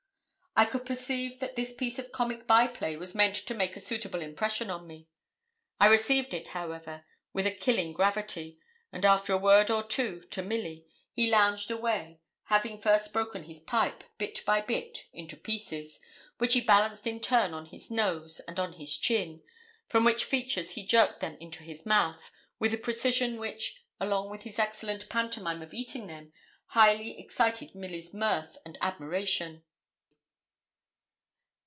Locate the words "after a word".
9.05-9.71